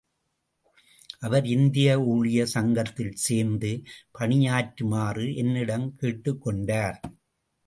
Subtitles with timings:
[1.19, 3.83] அவர் இந்திய ஊழியர் சங்கத்தில் சேர்ந்து
[4.19, 6.99] பணியாற்றுமாறு என்னிடம் கேட்டுக் கொண்டார்.